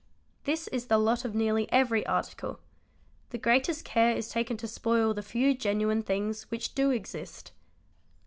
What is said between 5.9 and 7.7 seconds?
things which do exist.